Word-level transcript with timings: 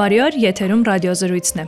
Բարի 0.00 0.18
օր, 0.24 0.36
եթերում 0.40 0.82
ռադիոզրույցն 0.86 1.58
է։ 1.60 1.64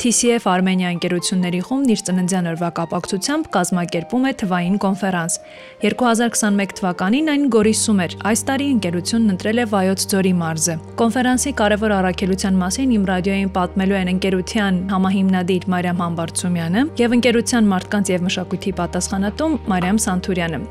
TCF 0.00 0.46
Armenia 0.48 0.88
ընկերությունների 0.94 1.60
խումբն 1.66 1.92
իր 1.92 2.02
ծննդյան 2.06 2.48
օրվա 2.52 2.70
կապակցությամբ 2.78 3.50
կազմակերպում 3.56 4.24
է 4.30 4.32
թվային 4.40 4.78
կոնֆերանս։ 4.84 5.36
2021 5.84 6.74
թվականին 6.80 7.30
այն 7.34 7.46
Գորիսում 7.52 8.02
էր։ 8.06 8.16
Այս 8.32 8.44
տարի 8.48 8.72
ընկերությունն 8.72 9.36
ընտրել 9.36 9.60
է 9.60 9.66
Վայոց 9.76 10.08
ձորի 10.16 10.34
մարզը։ 10.40 10.76
Կոնֆերանսի 11.04 11.56
կարևոր 11.60 11.96
առաքելության 12.00 12.60
մասին 12.64 12.94
իմ 12.96 13.08
ռադիոյին 13.12 13.56
պատմելու 13.60 13.98
են 14.00 14.12
ընկերության 14.16 14.84
համահիմնադիր 14.96 15.72
Մարիամ 15.76 16.06
Համբարձումյանը 16.08 16.86
եւ 17.04 17.18
ընկերության 17.20 17.74
մարդկանց 17.76 18.14
եւ 18.16 18.30
մշակույթի 18.32 18.78
պատասխանատու 18.80 19.56
Մարիամ 19.68 20.06
Սանթուրյանը։ 20.08 20.68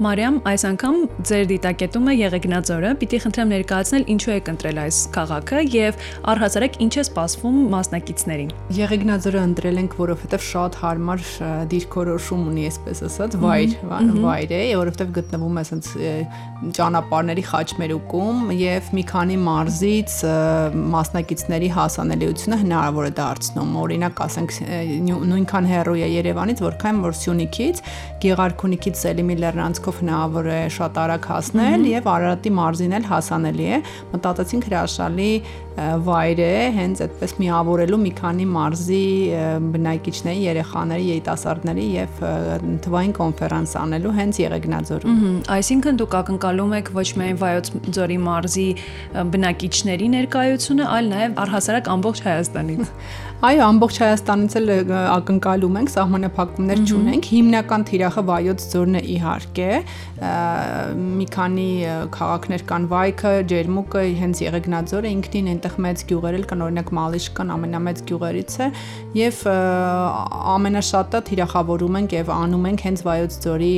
Մարիամ, 0.00 0.36
այս 0.48 0.62
անգամ 0.64 0.94
ձեր 1.28 1.42
դիտակետումը 1.50 2.12
Եղեգնաձորը, 2.16 2.90
պիտի 3.02 3.18
խնդրեմ 3.20 3.50
ներկայացնել 3.52 4.04
ինչու 4.14 4.30
եք 4.32 4.46
ընտրել 4.48 4.78
այս 4.80 5.00
քաղաքը 5.12 5.58
եւ 5.74 5.98
առհասարակ 6.32 6.78
ինչ 6.86 6.94
է 6.94 7.04
սպասվում 7.04 7.58
մասնակիցներին։ 7.74 8.54
Եղեգնաձորը 8.78 9.42
ընտրել 9.50 9.80
ենք, 9.82 9.96
որովհետեւ 10.00 10.46
շատ 10.46 10.78
հարմար 10.80 11.26
դիրքորոշում 11.74 12.46
ունի, 12.48 12.64
այսպես 12.70 13.02
ասած, 13.10 13.36
վայր, 13.44 13.76
վայր 14.24 14.54
է, 14.56 14.62
որովհետեւ 14.80 15.12
գտնվում 15.20 15.60
է 15.60 15.64
ասենց 15.68 15.92
ճանապարհների 16.80 17.44
խաչմերուկում 17.50 18.50
եւ 18.56 18.88
մի 18.96 19.04
քանի 19.10 19.36
մարզից 19.44 20.16
մասնակիցների 20.96 21.70
հասանելիությունը 21.76 22.58
հնարավոր 22.64 23.08
է 23.10 23.12
դարձնում։ 23.20 23.76
Օրինակ, 23.80 24.24
ասենք 24.26 24.56
նույնքան 25.30 25.70
հեռու 25.70 25.96
է 26.00 26.10
Երևանից, 26.20 26.64
որքան 26.66 27.00
որ 27.04 27.16
Սյունիքից, 27.20 27.82
Գեղարքունիքից 28.20 29.00
Սելիմի 29.00 29.38
լեռնանցքով 29.40 29.89
ջանքով 29.90 30.02
հնարավոր 30.06 30.46
է 30.46 30.58
շատ 30.70 30.98
արագ 31.02 31.24
հասնել 31.30 31.82
եւ 31.90 32.04
Արարատի 32.10 32.50
մարզին 32.54 32.94
էլ 33.00 33.06
հասանելի 33.10 33.66
է։ 33.66 33.78
Մտածեցինք 34.12 34.66
հրաշալի 34.70 35.30
վայր 35.80 36.40
է, 36.44 36.54
հենց 36.76 37.00
այդպես 37.06 37.32
միավորելու 37.40 37.98
մի 38.00 38.12
քանի 38.18 38.46
մարզի 38.50 39.04
բնակիչների, 39.76 40.42
երեխաների, 40.46 41.06
երիտասարդների 41.10 41.86
եւ 41.94 42.20
թվային 42.86 43.14
կոնֆերանս 43.20 43.74
անելու 43.80 44.14
հենց 44.18 44.40
Եղեգնաձորում։ 44.44 45.24
Այսինքն 45.56 46.00
դուք 46.02 46.18
ակնկալում 46.20 46.76
եք 46.80 46.92
ոչ 47.00 47.08
միայն 47.20 47.40
Վայոց 47.40 47.72
ձորի 47.96 48.20
մարզի 48.28 48.68
բնակիչների 49.34 50.12
ներկայությունը, 50.20 50.86
այլ 51.00 51.10
նաեւ 51.14 51.42
առհասարակ 51.46 51.92
ամբողջ 51.96 52.24
Հայաստանից։ 52.28 52.94
Այո, 53.40 53.60
ամբողջ 53.64 53.98
Հայաստանից 54.02 54.54
էլ 54.58 54.70
ակնկալում 54.92 55.76
ենք, 55.80 55.90
սահմանափակումներ 55.94 56.80
չունենք։ 56.84 57.28
Հիմնական 57.30 57.84
թիրախը 57.88 58.24
Վայոց 58.28 58.64
ձորն 58.74 58.98
է 58.98 59.02
իհարկե։ 59.14 59.68
Մի 61.00 61.26
քանի 61.32 61.70
քաղաքներ 62.18 62.64
կան 62.68 62.88
Վայքը, 62.90 63.32
Ջերմուկը, 63.54 64.02
հենց 64.20 64.42
Եղեգնաձորը 64.44 65.12
ինքնին 65.16 65.48
այնտեղ 65.54 65.69
մեծ 65.86 66.04
գյուղեր 66.10 66.38
էլ 66.40 66.44
կան, 66.50 66.64
օրինակ 66.66 66.92
Մալիշկան 67.00 67.52
ամենամեծ 67.54 68.02
գյուղերից 68.10 68.56
է 68.60 68.68
եւ 69.20 69.40
ամենաշատը 70.50 71.22
թիրախավորում 71.30 71.98
ենք 72.00 72.16
եւ 72.20 72.32
անում 72.34 72.68
ենք 72.70 72.84
հենց 72.90 73.04
Վայոց 73.06 73.38
ձորի 73.46 73.74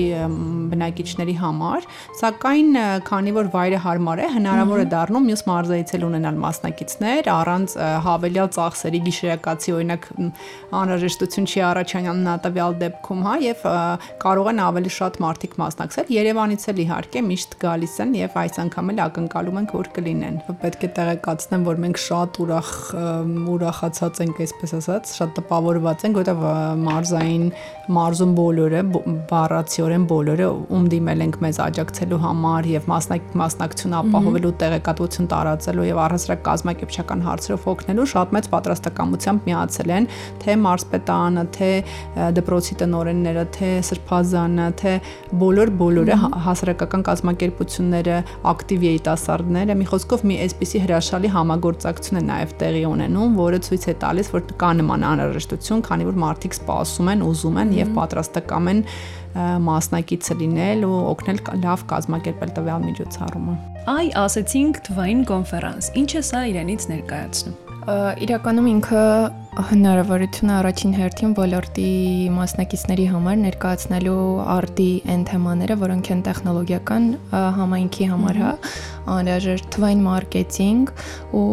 բնակիչների 0.72 1.36
համար, 1.42 1.88
սակայն 2.22 2.80
քանի 3.06 3.36
որ 3.36 3.52
վայրը 3.52 3.80
հարմար 3.86 4.22
է, 4.22 4.28
հնարավոր 4.36 4.82
է 4.82 4.86
դառնում 4.92 5.28
մյուս 5.32 5.44
մարզերից 5.52 5.94
էլ 5.98 6.06
ունենալ 6.08 6.40
մասնակիցներ 6.42 7.30
առանց 7.32 7.76
հավելյալ 8.06 8.52
ծախսերի 8.56 9.02
գիշերական 9.06 9.42
տեղեկացի, 9.42 9.72
օրինակ 9.76 10.06
անհրաժեշտություն 10.76 11.46
չի 11.50 11.62
առաջանում 11.66 12.20
նատավյալ 12.26 12.76
դեպքում, 12.82 13.22
հա, 13.26 13.34
եւ 13.42 13.64
կարող 14.22 14.50
են 14.52 14.60
ավելի 14.62 14.92
շատ 14.96 15.18
մարդիկ 15.22 15.56
մասնակցել։ 15.62 16.12
Երևանից 16.16 16.66
էլ 16.72 16.82
իհարկե 16.82 17.22
միշտ 17.28 17.56
գալիս 17.62 17.96
են 18.02 18.14
եւ 18.20 18.36
այս 18.42 18.60
անգամ 18.62 18.92
էլ 18.92 19.02
ակնկալում 19.06 19.60
ենք 19.62 19.74
որ 19.78 19.90
կլինեն։ 19.96 20.36
Պետք 20.62 20.82
է 20.82 20.90
տեղեկացնեմ, 20.98 21.66
որ 21.68 21.71
մենք 21.82 21.98
շատ 22.02 22.38
ուրախ 22.42 22.70
ուրախացած 23.52 24.20
ենք, 24.22 24.40
այսպես 24.44 24.74
ասած, 24.78 25.12
շատ 25.18 25.32
տպավորված 25.38 26.04
ենք, 26.06 26.18
որովհետեւ 26.20 26.82
մարզային 26.82 27.44
մարզում 27.96 28.32
բոլորը, 28.38 28.82
բառացիորեն 29.32 30.04
բոլորը 30.12 30.48
ում 30.76 30.84
դիմել 30.92 31.24
ենք 31.26 31.38
մեզ 31.42 31.60
աջակցելու 31.66 32.20
համար 32.22 32.68
եւ 32.72 32.88
մասնակ 32.92 33.32
մասնակցություն 33.42 33.96
ապահովելու 33.98 34.52
տեղեկատվություն 34.62 35.28
տարածելու 35.32 35.86
եւ 35.88 36.00
առհասարակ 36.02 36.42
կազմակերպչական 36.48 37.24
հարցերով 37.26 37.66
օգնելու 37.72 38.06
շատ 38.12 38.34
մեծ 38.36 38.48
պատրաստակամությամբ 38.52 39.48
միացել 39.48 39.92
են 39.96 40.08
թե 40.42 40.56
մարզպետարանը, 40.62 41.44
թե 41.56 41.70
դպրոցի 42.38 42.78
տնօրենները, 42.82 43.44
թե 43.56 43.70
սրբազանը, 43.88 44.68
թե 44.82 44.92
բոլոր 45.42 45.72
բոլորը 45.82 46.18
հա, 46.22 46.30
հասարակական 46.46 47.04
կազմակերպությունները, 47.08 48.16
ակտիվ 48.52 48.86
երիտասարդները, 48.88 49.76
մի 49.82 49.88
խոսքով 49.92 50.24
մի 50.28 50.38
այսպիսի 50.46 50.82
հրաշալի 50.86 51.32
համագործակցություն 51.62 52.18
է 52.18 52.22
նաև 52.26 52.52
տեղի 52.58 52.82
ունենում, 52.90 53.34
որը 53.38 53.58
ցույց 53.66 53.84
է 53.86 53.94
տալիս, 54.02 54.30
որ 54.34 54.42
կա 54.58 54.70
նման 54.82 55.04
անհրաժեշտություն, 55.12 55.82
քանի 55.86 56.06
որ 56.08 56.18
մարդիկ 56.22 56.56
սպասում 56.58 57.10
են, 57.12 57.24
ուզում 57.28 57.60
են 57.62 57.74
եւ 57.78 57.92
պատրաստակամ 57.98 58.70
են 58.72 58.80
մասնակիցը 59.70 60.38
լինել 60.42 60.86
ու 60.90 61.02
օգնել 61.12 61.42
լավ 61.62 61.84
կազմակերպել 61.92 62.54
տվյալ 62.58 62.86
միջոցառումը։ 62.90 63.58
Այ 63.92 64.06
ասեցինք 64.26 64.82
թվային 64.90 65.22
կոնֆերանս։ 65.30 65.92
Ինչ 66.02 66.10
է 66.12 66.24
սա 66.32 66.46
իրենից 66.52 66.88
ներկայացնում։ 66.92 67.71
Իրականում 67.82 68.66
ինքը 68.70 69.00
հնարավորություն 69.68 70.50
առաջին 70.54 70.92
հերթին 70.96 71.32
ոլորտի 71.34 71.86
մասնակիցների 72.32 73.06
համար 73.10 73.40
ներկայացնելու 73.40 74.20
արդի 74.54 74.86
այն 75.12 75.24
թեմաները, 75.28 75.76
որոնք 75.82 76.10
են 76.14 76.22
տեխնոլոգիական 76.28 77.08
համայնքի 77.58 78.08
համար, 78.12 78.38
հա, 78.42 78.52
անհրաժեշտ 79.16 79.68
թվային 79.74 80.04
մարքեթինգ 80.06 80.92
ու 81.42 81.46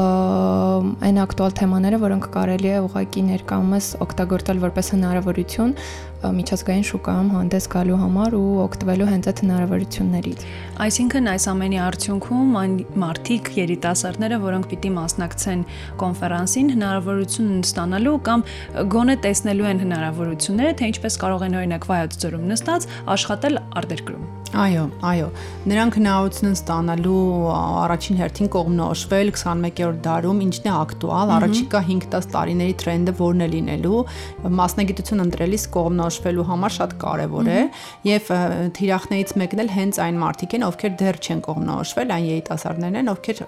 այն 0.00 1.22
ակտուալ 1.28 1.56
թեմաները, 1.60 2.02
որոնք 2.08 2.30
կարելի 2.40 2.72
է 2.72 2.82
ուղղակի 2.88 3.26
ներկայումս 3.28 3.90
օգտագործել 4.08 4.64
որպես 4.64 4.94
հնարավորություն 4.96 5.76
միջազգային 6.20 6.84
շուկայում 6.84 7.28
հանդես 7.32 7.66
գալու 7.72 7.98
համար 8.00 8.34
ու 8.36 8.48
օգտվելու 8.64 9.06
հենց 9.10 9.28
այդ 9.30 9.38
հնարավորություններից։ 9.44 10.42
Այսինքն 10.84 11.30
այս 11.32 11.46
ամենի 11.52 11.78
արդյունքում 11.84 12.50
այն 12.60 12.74
մարդիկ, 13.04 13.50
երիտասարդները, 13.60 14.40
որոնք 14.44 14.68
պիտի 14.70 14.90
մասնակցեն 14.96 15.64
կոնֆերանսին, 16.02 16.68
հնարավորություն 16.76 17.54
ստանալու 17.70 18.16
կամ 18.28 18.44
գոնե 18.96 19.16
տեսնելու 19.24 19.70
են 19.70 19.82
հնարավորությունները, 19.86 20.76
թե 20.80 20.90
ինչպես 20.92 21.18
կարող 21.24 21.46
են 21.48 21.56
օրինակ 21.60 21.88
վայոց 21.88 22.20
ձորում 22.20 22.44
նստած 22.52 22.88
աշխատել 23.16 23.60
արտերկրում։ 23.80 24.28
Այո, 24.50 24.84
այո։ 25.06 25.26
Նրանք 25.70 25.96
հնարավորություն 26.00 26.48
են 26.48 26.56
ստանալու 26.58 27.18
առաջին 27.54 28.16
հերթին 28.18 28.48
կողմնորոշվել 28.50 29.28
21-րդ 29.30 30.00
դարում 30.06 30.40
ինչն 30.46 30.66
է 30.66 30.72
ակտուալ, 30.74 31.32
առաջիկա 31.36 31.82
5-10 31.86 32.26
տարիների 32.34 32.74
տրենդը 32.82 33.14
որն 33.20 33.44
է 33.46 33.48
լինելու, 33.54 34.00
մասնագիտություն 34.58 35.24
ընտրելիս 35.28 35.68
կողմնորոշվելու 36.10 36.44
համար 36.48 36.72
շատ 36.74 36.92
կարևոր 37.00 37.48
է 37.50 37.60
եւ 38.06 38.30
թիրախներից 38.76 39.32
մեկն 39.40 39.62
էլ 39.62 39.70
հենց 39.74 39.98
այն 40.02 40.18
մարդիկ 40.20 40.54
են, 40.56 40.64
ովքեր 40.66 40.94
դեռ 41.00 41.18
չեն 41.20 41.40
կողմնորոշվել, 41.46 42.12
այն 42.16 42.26
երիտասարդներն 42.30 42.98
են, 43.00 43.10
ովքեր 43.10 43.42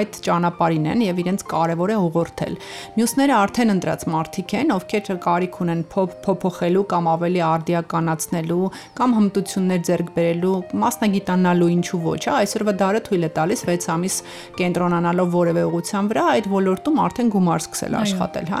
այդ 0.00 0.18
ճանապարհին 0.26 0.88
են 0.90 1.04
եւ 1.06 1.20
իրենց 1.20 1.44
կարևոր 1.50 1.90
է 1.90 1.98
ուղղորդել։ 2.00 2.54
Մյուսները 2.98 3.34
արդեն 3.40 3.74
ընտրած 3.74 4.06
մարդիկ 4.10 4.54
են, 4.60 4.72
ովքեր 4.80 5.20
կարիք 5.20 5.60
ունեն 5.60 5.82
փոփոխելու 5.90 6.84
կամ 6.90 7.10
ավելի 7.10 7.40
արդիականացնելու 7.50 8.70
կամ 9.00 9.14
հմտություններ 9.20 9.80
ձեռք 9.90 10.10
բերելու 10.16 10.56
մասնագիտանալու 10.80 11.70
ինչու 11.76 12.00
ոչ, 12.10 12.20
հա, 12.30 12.36
այսօրվա 12.40 12.74
դարը 12.80 13.00
թույլ 13.10 13.26
է 13.26 13.30
տալիս 13.40 13.64
6 13.70 13.90
ամիս 13.94 14.16
կենտրոնանալով 14.60 15.34
որևէ 15.34 15.64
ուղղության 15.70 16.10
վրա 16.10 16.24
այդ 16.30 16.48
ոլորտում 16.50 17.00
արդեն 17.04 17.32
գումար 17.34 17.64
սկսել 17.64 17.98
աշխատել, 18.00 18.50
հա, 18.50 18.60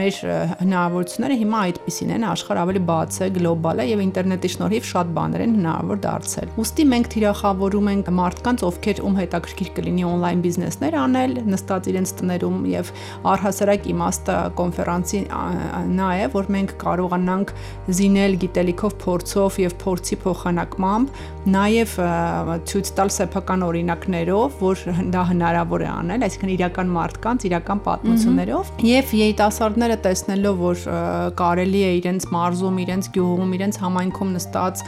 մեր 0.00 0.20
հնարավորությունները 0.60 1.38
հիմա 1.40 1.62
այդպեսին 1.70 2.14
են, 2.16 2.26
աշխարհ 2.30 2.60
ավելի 2.64 2.79
բաց 2.88 3.18
է, 3.20 3.28
գլոբալ 3.36 3.82
է 3.82 3.86
եւ 3.90 4.02
ինտերնետի 4.04 4.50
շնորհիվ 4.54 4.86
շատ 4.90 5.10
բաներ 5.16 5.44
են 5.44 5.54
հնարավոր 5.58 6.00
դարձել։ 6.04 6.50
Ոստի 6.60 6.84
մենք 6.90 7.10
թիրախավորում 7.14 7.90
ենք 7.90 8.10
մարդկանց, 8.20 8.64
ովքեր 8.70 9.02
ում 9.06 9.18
հետաքրքիր 9.20 9.70
կլինի 9.76 10.04
on-line 10.10 10.44
բիզնեսներ 10.44 10.96
անել, 11.00 11.34
նստած 11.50 11.90
իրենց 11.90 12.12
տներում 12.20 12.58
եւ 12.70 12.92
առհասարակ 13.30 13.88
իմաստը 13.90 14.36
կոնֆերանսի 14.60 15.20
նա 16.00 16.10
է, 16.20 16.26
որ 16.34 16.50
մենք 16.56 16.74
կարողանանք 16.80 17.52
զինել 18.00 18.36
գիտելիքով, 18.44 18.96
փորձով 19.04 19.58
եւ 19.60 19.76
փորձի 19.80 20.18
փոխանակմամբ 20.24 21.20
նաև 21.50 21.94
ցույց 22.70 22.90
տալ 23.00 23.12
սեփական 23.14 23.64
օրինակներով, 23.64 24.58
որ 24.60 24.82
դա 25.14 25.22
հնարավոր 25.30 25.84
է 25.84 25.88
անել, 25.90 26.24
այսինքն 26.26 26.52
իրական 26.54 26.92
մարդկանց, 26.94 27.46
իրական 27.50 27.80
պատմություններով, 27.86 28.72
եւ 28.90 29.14
երիտասարդները 29.20 29.96
տեսնելով, 30.04 30.60
որ 30.60 30.84
կարելի 31.40 31.80
է 31.80 31.90
իրենց 32.00 32.26
մարզում, 32.34 32.69
իրենց 32.84 33.08
գյուղում, 33.14 33.54
իրենց 33.56 33.78
համայնքում 33.82 34.30
նստած 34.36 34.82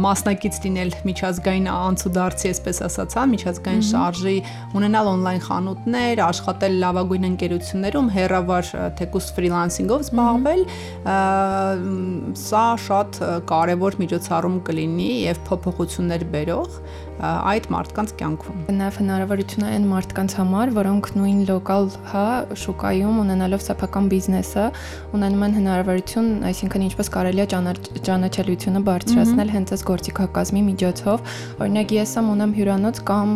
մասնակից 0.00 0.56
լինել 0.64 0.90
միջազգային 1.06 1.68
անցուդարձի, 1.70 2.50
այսպես 2.50 2.80
ասած, 2.86 3.16
հա, 3.20 3.24
միջազգային 3.30 3.84
շարժի, 3.90 4.36
ունենալ 4.80 5.10
on-line 5.10 5.44
խանութներ, 5.46 6.22
աշխատել 6.26 6.78
լավագույն 6.84 7.28
ընկերություններում, 7.30 8.10
հերավար 8.16 8.72
թեկուս 9.00 9.30
ֆրիլանսինգով 9.36 10.06
զբաղվել, 10.08 10.64
սա 12.40 12.64
շատ 12.86 13.20
կարևոր 13.50 14.00
միջոցառում 14.00 14.58
կլինի 14.70 15.12
եւ 15.30 15.44
փոփոխություններ 15.50 16.26
բերող 16.34 16.80
այդ 17.20 17.66
մարդկանց 17.74 18.12
կյանքում։ 18.20 18.60
Նաև 18.80 18.98
հնարավորություն 19.00 19.64
է 19.66 19.70
այն 19.76 19.86
մարդկանց 19.90 20.34
համար, 20.38 20.70
որոնք 20.76 21.08
նույն 21.18 21.40
լոկալ, 21.50 21.88
հա, 22.10 22.24
շուկայում 22.62 23.18
ունենալով 23.20 23.64
սեփական 23.66 24.06
բիզնեսը, 24.10 24.64
ունենում 25.18 25.44
են 25.46 25.56
հնարավորություն, 25.58 26.30
այսինքն 26.50 26.84
ինչպես 26.86 27.10
կարելի 27.16 27.44
է 27.44 27.46
ճանաչելիությունը 28.08 28.82
բարձրացնել 28.88 29.52
հենց 29.54 29.74
այս 29.76 29.84
գործիքակազմի 29.90 30.62
միջոցով։ 30.70 31.34
Օրինակ 31.60 31.94
ես 32.00 32.14
ամ 32.20 32.30
ունեմ 32.34 32.54
հյուրանոց 32.56 33.02
կամ 33.10 33.34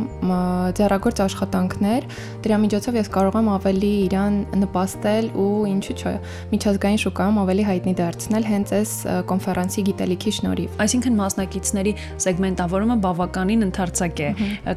ձեռագործ 0.81 1.22
աշխատանքներ, 1.25 2.08
դրա 2.44 2.58
միջոցով 2.64 2.98
ես 3.04 3.12
կարող 3.14 3.38
եմ 3.40 3.48
ավելի 3.54 3.92
իրան 4.04 4.34
նպաստել 4.64 5.31
ու 5.44 5.50
ինչու՞ 5.75 5.96
չէ, 6.00 6.14
միջազգային 6.54 7.00
շուկայում 7.04 7.38
ավելի 7.44 7.64
հայտնի 7.69 7.94
դարձնել 8.00 8.48
հենց 8.54 8.75
այս 8.78 8.92
կոնֆերանսի 9.28 9.84
գիտելիքի 9.88 10.32
շնորհիվ։ 10.38 10.82
Այսինքն 10.84 11.19
մասնակիցների 11.20 11.92
սեգմենտավորումը 12.25 12.96
բավականին 13.04 13.64
ընդարձակ 13.74 14.20
է։ 14.22 14.28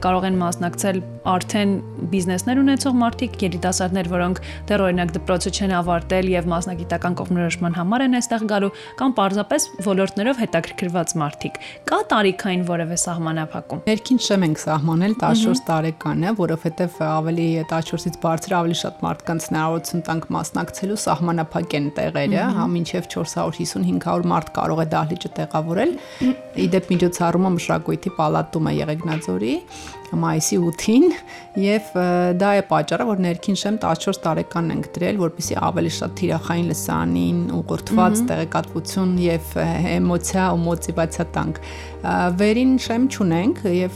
Կարող 0.02 0.26
են 0.28 0.38
մասնակցել 0.42 1.00
արդեն 1.28 1.72
բիզնեսներ 2.12 2.60
ունեցող 2.62 2.94
մարդիկ, 2.98 3.36
երիտասարդներ, 3.46 4.10
որոնք 4.14 4.40
դեռ 4.70 4.84
օրինակ 4.88 5.12
դպրոցը 5.18 5.52
չեն 5.58 5.74
ավարտել 5.78 6.30
եւ 6.32 6.48
մասնագիտական 6.54 7.18
կողմնորոշման 7.20 7.76
համար 7.78 8.06
են 8.08 8.18
այստեղ 8.18 8.46
գալու, 8.52 8.72
կամ 9.02 9.16
պարզապես 9.18 9.68
ոլորտներով 9.88 10.42
հետաքրքրված 10.44 11.14
մարդիկ։ 11.22 11.60
Կա 11.88 12.00
տարիքային 12.14 12.64
որևէ 12.68 12.98
սահմանափակում։ 13.04 13.84
Ներքին 13.88 14.22
շեմ 14.28 14.46
ենք 14.48 14.62
սահմանել 14.64 15.18
14 15.24 15.64
տարեկանը, 15.68 16.34
որովհետեւ 16.42 16.98
ավելի 17.08 17.48
14-ից 17.68 18.20
բարձր 18.24 18.56
ավելի 18.58 18.78
շատ 18.82 19.04
մարդկանց 19.08 19.48
հնարավորություն 19.52 20.06
տանք 20.08 20.30
մասնակցելու 20.38 21.00
սահմանափակեն 21.04 21.90
տեղերը, 21.98 22.46
հա, 22.58 22.68
մինչև 22.78 23.10
450-500 23.18 24.32
մարդ 24.32 24.52
կարող 24.58 24.84
է 24.84 24.88
դահլիճը 24.94 25.32
տեղավորել։ 25.38 25.94
Իդեպ 26.68 26.92
միջոցառումը 26.94 27.52
մշակույթի 27.58 28.14
պալատում 28.18 28.68
է 28.68 28.74
Եղեգնաձորի 28.88 29.54
մայիսի 30.16 30.58
8-ին 30.64 31.06
եւ 31.58 31.88
դա 32.40 32.50
է 32.60 32.64
պատճառը, 32.70 33.06
որ 33.10 33.22
ներքին 33.26 33.58
շեմ 33.60 33.78
14 33.84 34.22
տարեկան 34.24 34.72
ենք 34.76 34.90
դրել, 34.96 35.20
որպեսզի 35.24 35.58
ավելի 35.68 35.92
շատ 35.98 36.14
թիրախային 36.22 36.70
լսանին 36.72 37.40
ուղղորդված 37.58 38.22
տեղեկատվություն 38.32 39.14
եւ 39.26 39.56
էմոցիա 39.98 40.46
ու 40.54 40.62
մոտիվացիա 40.68 41.26
տանք։ 41.38 41.62
Վերին 42.38 42.74
շեմ 42.88 43.08
չունենք 43.10 43.62
եւ 43.74 43.96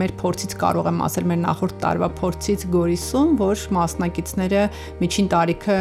մեր 0.00 0.14
փորձից 0.22 0.54
կարող 0.62 0.88
եմ 0.88 1.02
ասել 1.06 1.26
մեր 1.30 1.40
նախորդ 1.42 1.74
տարվա 1.82 2.08
փորձից 2.16 2.64
Գորիսում, 2.72 3.34
որ 3.42 3.64
մասնակիցները 3.76 4.62
միջին 5.02 5.28
տարիքը 5.36 5.76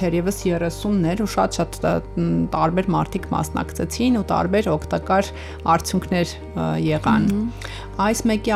թերևս 0.00 0.40
30-ներ 0.42 1.22
ու 1.22 1.30
շատ-շատ 1.36 1.78
տարբեր 2.52 2.90
մարդիկ 2.96 3.30
մասնակցեցին 3.32 4.18
ու 4.18 4.26
տարբեր 4.32 4.70
օգտակար 4.74 5.30
արդյունքներ 5.76 6.34
եղան։ 6.90 7.30
Այս 8.02 8.22
մեկի 8.24 8.52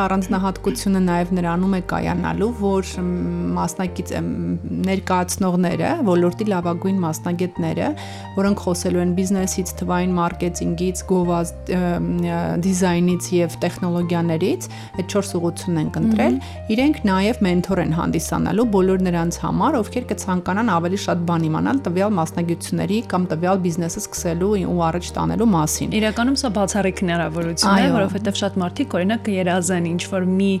առանձնահատկությունը 0.67 1.01
նաև 1.07 1.29
նրանում 1.37 1.73
է 1.77 1.79
կայանալու, 1.87 2.47
որ 2.59 2.87
մասնակից 3.57 4.09
ներկայացնողները, 4.87 5.91
ոլորտի 6.07 6.45
լավագույն 6.51 6.97
մասնագետները, 7.03 7.87
որոնք 8.37 8.63
խոսելու 8.67 9.01
են 9.03 9.13
բիզնեսից, 9.17 9.71
թվային 9.79 10.13
մարքեթինգից, 10.17 11.03
գովազ 11.07 11.53
դիզայնից 12.67 13.29
եւ 13.37 13.55
տեխնոլոգիաներից, 13.63 14.67
այդ 14.97 15.07
4 15.15 15.35
ուղղությունն 15.37 15.81
են 15.81 15.89
ընտրել, 15.97 16.35
իրենք 16.75 17.01
նաև 17.07 17.41
մենթոր 17.47 17.81
են 17.87 17.93
հանդիսանալու 17.97 18.67
բոլոր 18.75 19.03
նրանց 19.07 19.39
համար, 19.47 19.79
ովքեր 19.81 20.07
կցանկանան 20.11 20.71
ավելի 20.77 20.99
շատ 21.07 21.23
բան 21.27 21.47
իմանալ 21.47 21.81
տվյալ 21.87 22.11
մասնագիտությունների 22.17 22.99
կամ 23.11 23.27
տվյալ 23.31 23.61
բիզնեսը 23.67 24.01
սկսելու 24.03 24.51
ու 24.67 24.81
առաջ 24.87 25.11
տանելու 25.17 25.49
մասին։ 25.57 25.95
Իրականում 25.97 26.37
սա 26.37 26.51
բացառիկ 26.57 27.01
հնարավորություն 27.07 27.77
է, 27.77 27.89
որովհետեւ 27.97 28.39
շատ 28.41 28.57
մարդիկ 28.63 28.95
օրինակ 28.97 29.21
կերազեն 29.27 29.87
ինչ 29.87 30.01
որ 30.11 30.27
մի 30.37 30.51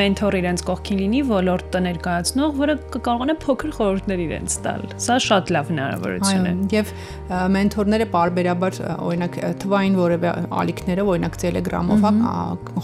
մենթոր 0.00 0.36
իրենց 0.40 0.64
կողքին 0.66 1.00
լինի 1.02 1.22
ոլորտը 1.30 1.82
ներկայացնող, 1.86 2.54
որը 2.60 2.76
կկարողանա 2.96 3.36
փոքր 3.44 3.74
խորհուրդներ 3.76 4.22
իրենց 4.26 4.56
տալ։ 4.66 4.84
Սա 5.06 5.16
շատ 5.26 5.52
լավ 5.56 5.70
հնարավորություն 5.72 6.46
է։ 6.46 6.54
Եվ 6.76 6.92
մենթորները 7.56 8.06
parberabar 8.12 8.78
օրինակ 8.96 9.38
թվային 9.62 9.98
որևէ 10.00 10.32
ալիքները, 10.60 11.06
օրինակ 11.12 11.38
Telegram-ով 11.42 12.06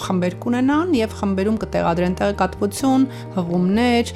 խմբեր 0.03 0.37
կունենան 0.43 0.94
եւ 0.99 1.17
խմբերում 1.20 1.59
կտեղադրեն 1.62 2.17
տեղեկատվություն, 2.23 3.06
հղումներ, 3.37 4.12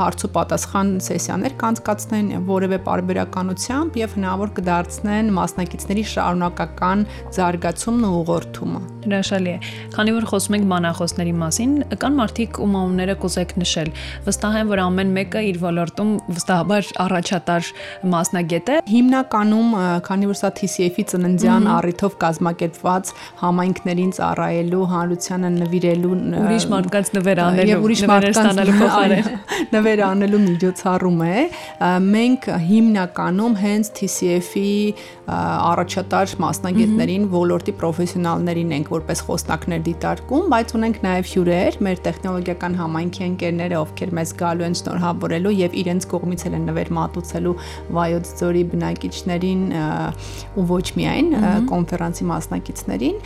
հարց 0.00 0.24
ու 0.26 0.30
պատասխան 0.36 0.92
սեսիաներ 1.06 1.56
կանցկացնեն 1.60 2.30
որևէ 2.50 2.78
parberakanությամբ 2.86 3.98
եւ 4.00 4.16
հնարավոր 4.18 4.52
կդարձնեն 4.60 5.32
մասնակիցների 5.40 6.04
շարունակական 6.14 7.04
զարգացումն 7.36 8.06
ու 8.10 8.14
ուղղորդումը։ 8.20 8.80
Հրաշալի 9.06 9.50
է։ 9.50 9.58
Քանի 9.96 10.14
որ 10.16 10.26
խոսում 10.30 10.56
ենք 10.58 10.66
բանախոսների 10.70 11.34
մասին, 11.40 11.72
կան 12.00 12.16
մարդիկ, 12.20 12.60
ում 12.64 12.76
անունները 12.80 13.16
կուզեք 13.24 13.54
նշել։ 13.60 13.90
Վստահ 14.26 14.58
եմ, 14.60 14.70
որ 14.70 14.82
ամեն 14.84 15.12
մեկը 15.16 15.42
իր 15.50 15.60
ոլորտում 15.64 16.10
վստահաբար 16.36 16.90
առաջատար 17.04 17.70
մասնագետ 18.14 18.70
է։ 18.70 18.78
Հիմնականում, 18.90 19.70
քանի 20.06 20.30
որ 20.30 20.38
սա 20.40 20.50
TCF-ի 20.60 21.04
ծննդյան 21.10 21.68
առիթով 21.74 22.16
կազմակերպված 22.24 23.12
համայնքներին 23.40 24.12
ծառայելու, 24.20 24.84
հանրությանը 24.94 25.50
նվիրելու 25.60 26.14
ուրիշ 26.40 26.66
մարդկանց 26.70 27.12
նվեր 27.16 27.42
անելու, 27.44 27.70
եւ 27.70 27.86
ուրիշ 27.86 28.02
մարդկանց 28.10 28.72
փոխարեն 28.80 29.30
նվեր 29.74 30.02
անելու 30.10 30.40
միջոցառում 30.46 31.22
է, 31.26 31.36
մենք 32.10 32.48
հիմնականում 32.70 33.56
հենց 33.60 33.90
TCF-ի 34.00 34.70
առաջատար 35.30 36.34
մասնագետներին, 36.42 37.26
ոլորտի 37.34 37.74
պրոֆեսիոնալներին 37.80 38.74
ենք 38.80 38.90
որպես 38.94 39.22
խոսնակներ 39.28 39.84
դիտարկում, 39.86 40.48
բայց 40.54 40.74
ունենք 40.80 41.00
նաև 41.06 41.29
հյուրեր, 41.30 41.78
մեր 41.86 42.00
տեխնոլոգիական 42.06 42.76
համայնքի 42.80 43.22
ընկերները, 43.26 43.76
ովքեր 43.80 44.12
մեզ 44.18 44.32
գալու 44.40 44.66
են 44.66 44.76
շնորհավորելու 44.80 45.54
եւ 45.60 45.76
իրենց 45.80 46.06
կողմից 46.10 46.44
էլ 46.50 46.56
են 46.58 46.64
նվեր 46.70 46.90
մատուցելու 46.96 47.54
վայոց 47.96 48.32
ձորի 48.40 48.64
բնակիչներին 48.74 49.62
ու 50.60 50.64
ոչ 50.70 50.86
միայն 51.00 51.28
կոնֆերանսի 51.70 52.28
մասնակիցներին։ 52.30 53.20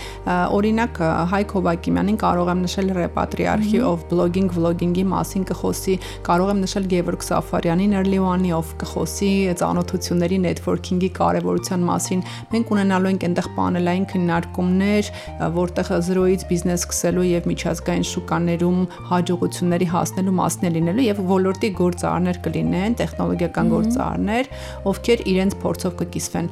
Օրինակ 0.59 1.01
Հայկ 1.35 1.55
Հովակիմյանին 1.59 2.19
կարող 2.25 2.51
եմ 2.55 2.65
նշել 2.65 2.93
ռեպատրիարխի 2.99 3.81
of 3.85 4.05
blogging, 4.11 4.51
vlogging-ի 4.55 5.05
մասին 5.15 5.47
կխոսի, 5.51 5.97
կարող 6.29 6.53
եմ 6.55 6.63
նշել 6.65 6.89
Գևորգ 6.95 7.25
Սաֆարյանին 7.29 7.97
One-ի 8.25 8.53
of 8.57 8.73
կխոսի 8.81 9.33
ծանոթությունների 9.61 10.39
networking-ի 10.45 11.11
կարևորության 11.19 11.85
մասին։ 11.89 12.25
Մենք 12.55 12.73
ունենալու 12.75 13.11
ենք 13.15 13.27
այնտեղ 13.29 13.49
պանելային 13.59 14.07
քննարկումներ, 14.13 15.11
որտեղ 15.55 15.91
0-ից 16.09 16.47
բիզնես 16.51 16.85
սկսելու 16.85 17.27
եւ 17.31 17.49
միջազգային 17.51 17.94
շուկաներում 18.11 18.81
հաջողությունների 19.11 19.89
հասնելու 19.95 20.35
մասն 20.41 20.67
է 20.69 20.71
լինելու 20.75 21.05
եւ 21.05 21.21
ոլորտի 21.31 21.71
գործարարներ 21.79 22.39
կլինեն, 22.45 22.97
տեխնոլոգիական 23.01 23.73
գործարարներ, 23.75 24.51
ովքեր 24.91 25.25
իրենց 25.35 25.57
փորձով 25.65 25.97
կկիսվեն։ 26.01 26.51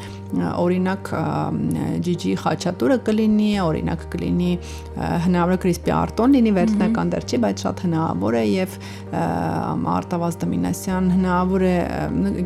Օրինակ 0.62 1.10
Ջիջի 2.06 2.32
Խաչատուրը 2.42 2.98
կլինի, 3.06 3.50
օրինակ 3.62 4.04
կլինի 4.12 4.52
հնարավոր 5.26 5.60
Կրիսպի 5.62 5.92
Արտոն 5.92 6.36
լինի 6.36 6.52
վերջնական 6.56 7.12
դեռ 7.12 7.26
չի, 7.28 7.40
բայց 7.42 7.64
շատ 7.66 7.82
հնարավոր 7.86 8.36
է 8.38 8.44
եւ 8.52 8.76
Արտավազ 9.92 10.38
Դմինասյան 10.42 11.10
հնարավոր 11.12 11.64
է 11.68 11.74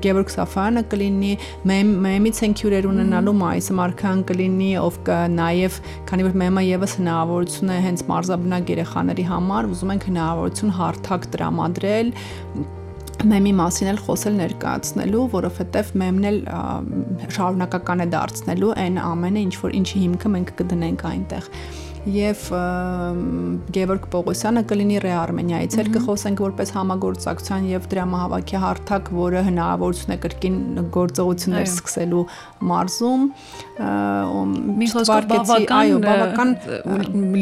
Գևորգ 0.06 0.32
Սաֆարյանը 0.34 0.82
կլինի, 0.92 1.32
մեմից 1.70 2.40
են 2.46 2.56
քյուրեր 2.60 2.88
ունենալու 2.90 3.36
Մայիսը 3.40 3.76
Մարկյան 3.80 4.24
կլինի, 4.30 4.70
ով 4.82 4.98
նաեւ 5.36 5.78
քանի 6.10 6.26
որ 6.26 6.36
մեմը 6.42 6.64
եւս 6.66 6.96
հնարավորություն 7.00 7.72
է 7.76 7.78
հենց 7.86 8.04
մարզաբնակ 8.10 8.70
երեխաների 8.86 9.24
համար, 9.26 9.66
ուզում 9.72 9.92
ենք 9.96 10.04
հնարավորություն 10.06 10.72
հարթակ 10.76 11.26
տրամադրել 11.34 12.10
մեմի 13.26 13.52
մասին 13.56 13.88
էլ 13.90 13.98
խոսել 14.06 14.34
ներկայացնելու, 14.38 15.24
որովհետև 15.32 15.90
մեմն 16.02 16.26
էլ 16.30 16.38
շարունակական 17.36 18.04
է 18.04 18.06
դարձնելու 18.12 18.72
այն 18.84 19.00
ամենը, 19.02 19.42
ինչ 19.46 19.54
որ 19.62 19.76
ինչի 19.80 20.02
հիմքը 20.04 20.32
մենք 20.36 20.52
կդնենք 20.60 21.04
այնտեղ 21.10 21.48
եւ 22.06 22.42
Գևորգ 23.74 24.04
Պողոսյանը 24.12 24.62
կլինի 24.70 24.98
Ռե 25.02 25.12
Արմենիայից 25.16 25.76
էլ 25.82 25.88
կխոսենք 25.96 26.42
որպես 26.44 26.70
համագործակցության 26.76 27.66
եւ 27.72 27.88
դրամահավաքի 27.92 28.60
հարթակ, 28.62 29.10
որը 29.16 29.42
հնարավորություն 29.48 30.14
է 30.14 30.18
կրկին 30.26 30.60
գործողություններ 30.96 31.66
սկսելու 31.66 32.22
մարզում 32.70 33.26
մի 34.76 34.90
խոսքով 34.92 35.28
բավական 35.32 35.74
այո 35.80 35.98
բավական 36.06 36.54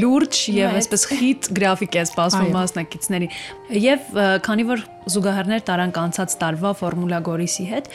լուրջ 0.00 0.40
եւ 0.54 0.78
այսպես 0.80 1.06
խիտ 1.12 1.50
գրաֆիկ 1.60 2.00
է 2.00 2.06
սպասվում 2.08 2.56
մասնակիցների 2.56 3.30
եւ 3.84 4.18
քանի 4.48 4.66
որ 4.72 4.88
զուգահեռներ 5.14 5.64
տարանք 5.68 6.00
անցած 6.04 6.36
տարվա 6.40 6.74
ֆորմուլա 6.80 7.20
Գորիսի 7.28 7.66
հետ 7.74 7.90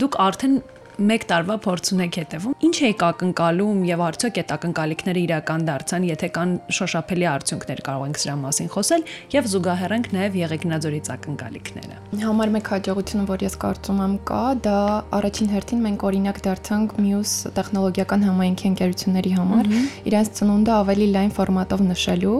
դուք 0.00 0.18
արդեն 0.26 0.58
1 0.96 1.26
տարվա 1.28 1.54
փորձ 1.60 1.88
ունեք 1.92 2.16
հետևում։ 2.16 2.52
Ինչ 2.66 2.76
եք 2.86 3.02
ակնկալում 3.04 3.80
եւ 3.84 4.02
արդյոք 4.06 4.38
այդ 4.40 4.52
ակնկալիքները 4.54 5.20
իրական 5.26 5.66
դարձան, 5.68 6.06
եթե 6.08 6.28
կան 6.36 6.54
շոշափելի 6.76 7.26
արդյունքներ 7.32 7.82
կարող 7.88 8.04
ենք 8.06 8.20
սրա 8.22 8.36
մասին 8.40 8.70
խոսել 8.72 9.04
եւ 9.36 9.50
զուգահեռենք 9.52 10.08
նաեւ 10.16 10.38
Եղեգնաձորից 10.40 11.10
ակնկալիքները։ 11.16 12.00
Համար 12.24 12.52
մեկ 12.56 12.70
հաջողությունը, 12.72 13.26
որ 13.28 13.44
ես 13.44 13.56
կարծում 13.66 14.00
եմ 14.06 14.16
կա, 14.32 14.42
դա 14.64 14.78
առաջին 15.20 15.52
հերթին 15.52 15.84
մենք 15.84 16.06
օրինակ 16.08 16.40
դարձանք 16.46 16.96
մյուս 17.06 17.32
տեխնոլոգիական 17.60 18.26
համայնքի 18.26 18.68
ընկերությունների 18.72 19.32
համար 19.36 19.70
իրենց 20.06 20.32
ծնունդը 20.40 20.74
ավելի 20.80 21.08
լայն 21.16 21.32
ֆորմատով 21.36 21.86
նշելու, 21.92 22.36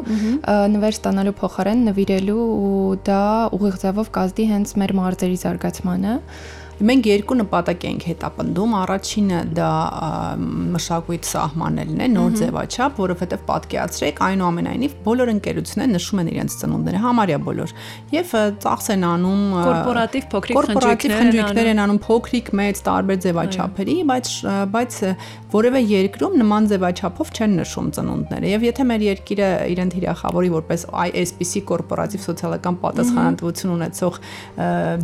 նվեր 0.77 0.97
ստանալու 0.97 1.37
փոխարեն 1.45 1.89
նվիրելու 1.91 2.45
ու 2.57 2.95
դա 3.11 3.25
ուղիղ 3.57 3.81
ձևով 3.85 4.13
կազդի 4.17 4.47
հենց 4.57 4.77
մեր 4.81 4.97
մարզերի 4.97 5.41
զարգացմանը 5.45 6.15
Մենք 6.77 7.07
երկու 7.09 7.37
նպատակ 7.41 7.85
ենք 7.89 8.03
հետապնդում։ 8.11 8.73
Առաջինը 8.77 9.39
դա 9.57 9.69
մշակույթ 10.75 11.29
սահմանելն 11.31 12.03
է, 12.05 12.09
նոր 12.13 12.35
ձևաչափ, 12.37 12.99
որովհետև 13.01 13.45
պատկերացրեք, 13.49 14.21
այնուամենայնիվ 14.27 14.97
բոլոր 15.07 15.33
ընկերությունները 15.33 15.93
նշում 15.97 16.21
են 16.21 16.29
իրենց 16.37 16.57
ծնունդները, 16.61 17.01
համարյա 17.07 17.39
բոլոր։ 17.47 17.73
Եվ 18.13 18.35
ծախս 18.67 18.91
են 18.93 19.07
անում 19.09 19.47
կորպորատիվ 19.57 20.29
փոքրիկ 20.37 20.61
խնջույքներ 21.17 21.71
են 21.73 21.81
անում 21.87 22.01
փոքրիկ, 22.05 22.53
մեծ, 22.61 22.83
տարբեր 22.87 23.19
ձևաչափերի, 23.25 23.97
բայց 24.13 24.33
բայց 24.77 25.01
որևէ 25.57 25.81
երկրում 25.87 26.35
նման 26.43 26.67
ձևաչափով 26.73 27.29
չեն 27.37 27.53
նշում 27.63 27.89
ծնունդները։ 27.97 28.49
Եվ 28.53 28.65
եթե 28.67 28.87
մեր 28.91 29.05
երկիրը 29.07 29.51
իրեն 29.73 29.93
թիրախավորի 29.95 30.51
որպես 30.57 30.85
այսպիսի 31.07 31.63
կորպորատիվ 31.71 32.25
սոցիալական 32.27 32.79
պատասխանատվություն 32.83 33.75
ունեցող 33.77 34.19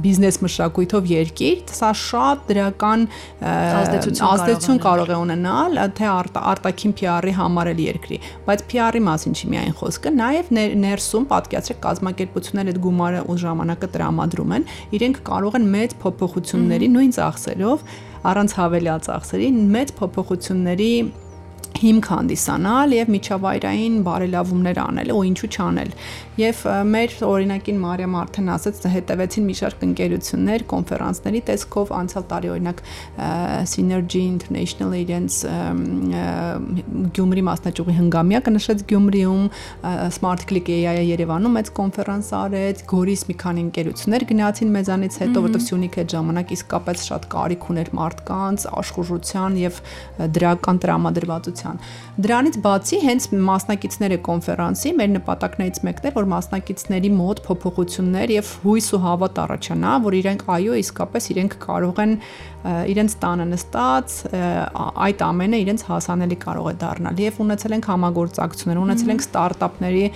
բիզնես 0.03 0.41
մշակույթով 0.43 1.13
երկիր, 1.13 1.62
սա 1.71 1.91
շատ 2.03 2.45
դրական 2.51 3.07
ազդեցություն 3.43 4.83
կարող 4.83 5.13
է 5.13 5.19
ունենալ 5.23 5.81
թե 5.99 6.09
արտաքին 6.11 6.95
PR-ի 6.99 7.35
համար 7.39 7.73
էլ 7.73 7.83
երկրի, 7.87 8.19
բայց 8.49 8.65
PR-ի 8.73 9.03
մասին 9.07 9.37
չի 9.39 9.51
միայն 9.53 9.77
խոսքը, 9.79 10.15
նաև 10.19 10.53
ներսում 10.83 11.27
պատկերացրեք 11.33 11.83
կազմակերպությունները 11.87 12.73
այդ 12.73 12.81
գումարը 12.87 13.25
ու 13.29 13.39
ժամանակը 13.43 13.91
տրամադրում 13.97 14.55
են, 14.57 14.69
իրենք 14.99 15.21
կարող 15.29 15.59
են 15.59 15.67
մեծ 15.77 15.97
փոփոխությունների 16.03 16.89
նույն 16.97 17.13
ծախսերով 17.19 17.85
առանց 18.33 18.55
հավելյալ 18.59 19.03
ծախսերի 19.07 19.49
մեծ 19.77 19.93
փոփոխությունների 19.99 20.93
հիմք 21.83 22.09
հանդիսանալ 22.13 22.95
եւ 22.97 23.13
միջավայրային 23.17 23.97
բարելավումներ 24.07 24.79
անել 24.83 25.13
ու 25.13 25.23
ինչու 25.33 25.51
չանել 25.53 25.91
եւ 26.41 26.61
մեր 26.89 27.15
օրինակին 27.27 27.79
Մարիամ 27.83 28.15
արդեն 28.23 28.51
ասաց 28.55 28.79
հետևեցին 28.93 29.45
մի 29.49 29.57
շարք 29.59 29.83
ընկերություններ 29.87 30.65
կոնֆերանսների 30.73 31.41
տեսքով 31.49 31.93
անցյալ 31.99 32.25
տարի 32.31 32.53
օրինակ 32.53 32.83
Synergy 33.73 34.23
International 34.25 34.95
իրենց 35.03 35.37
Գյումրի 37.19 37.45
մասնաճյուղի 37.49 37.97
հնգամյակը 37.99 38.55
նշեց 38.57 38.85
Գյումրիում 38.93 39.45
Smart 40.17 40.47
Click 40.49 40.73
AI-ը 40.73 41.05
Երևանում 41.13 41.57
մեծ 41.59 41.73
կոնֆերանս 41.77 42.33
արեց 42.41 42.83
Գորիս 42.93 43.27
մի 43.29 43.37
քանի 43.43 43.65
ընկերություններ 43.67 44.27
գնացին 44.33 44.73
մեզանից 44.77 45.21
հետո 45.23 45.45
որտեղ 45.47 45.65
Սյունիք 45.69 46.01
այդ 46.03 46.17
ժամանակ 46.17 46.55
իսկապես 46.57 47.07
շատ 47.13 47.29
կարիք 47.37 47.69
ուներ 47.73 47.93
մարդկանց 47.99 48.67
աշխուժության 48.83 49.61
եւ 49.63 49.81
դրական 50.39 50.83
տրամադրվածության 50.83 51.72
Դրանից 52.23 52.59
բացի 52.65 52.99
հենց 53.03 53.27
մասնակիցները 53.49 54.19
կոնֆերանսի 54.29 54.93
մեր 54.99 55.11
նպատակներից 55.17 55.81
մեկն 55.89 56.09
է 56.09 56.13
որ 56.17 56.29
մասնակիցների 56.33 57.11
մոտ 57.19 57.43
փոփոխություններ 57.47 58.35
եւ 58.37 58.53
հույս 58.65 58.89
ու 58.93 59.03
հավատ 59.07 59.41
առաջանա, 59.43 59.95
որ 60.07 60.19
իրենք 60.23 60.45
այո 60.57 60.77
իսկապես 60.83 61.31
իրենք 61.33 61.57
կարող 61.67 62.03
են 62.03 62.15
իրենց 62.93 63.17
տանը 63.23 63.49
նստած 63.53 64.19
այդ 65.09 65.25
ամենը 65.27 65.63
իրենց 65.63 65.87
հասանելի 65.89 66.39
կարող 66.47 66.69
է 66.73 66.77
դառնալ 66.83 67.25
եւ 67.27 67.43
ունեցել 67.47 67.77
ենք 67.79 67.91
համագործակցություններ, 67.93 68.83
ունեցել 68.87 69.13
ենք 69.17 69.27
ստարտափների 69.27 70.07